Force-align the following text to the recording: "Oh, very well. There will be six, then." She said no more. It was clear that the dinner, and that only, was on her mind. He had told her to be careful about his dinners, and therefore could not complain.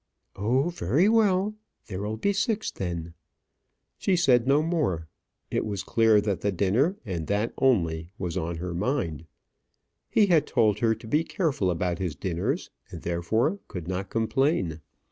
"Oh, 0.35 0.69
very 0.69 1.07
well. 1.07 1.53
There 1.85 2.01
will 2.01 2.17
be 2.17 2.33
six, 2.33 2.71
then." 2.71 3.13
She 3.99 4.15
said 4.15 4.47
no 4.47 4.63
more. 4.63 5.07
It 5.51 5.63
was 5.63 5.83
clear 5.83 6.19
that 6.21 6.41
the 6.41 6.51
dinner, 6.51 6.97
and 7.05 7.27
that 7.27 7.53
only, 7.59 8.11
was 8.17 8.35
on 8.35 8.57
her 8.57 8.73
mind. 8.73 9.27
He 10.09 10.25
had 10.25 10.47
told 10.47 10.79
her 10.79 10.95
to 10.95 11.05
be 11.07 11.23
careful 11.23 11.69
about 11.69 11.99
his 11.99 12.15
dinners, 12.15 12.71
and 12.89 13.03
therefore 13.03 13.59
could 13.67 13.87
not 13.87 14.09
complain. 14.09 14.81